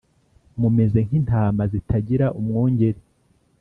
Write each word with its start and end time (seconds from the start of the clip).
Mumeze 0.59 0.99
nk’intama 1.05 1.63
zitagira 1.71 2.25
umwungeri 2.39 3.01